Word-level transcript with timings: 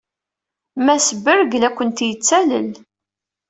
Mass 0.85 1.07
Berg 1.25 1.51
la 1.59 1.69
kent-yettalel. 1.77 2.69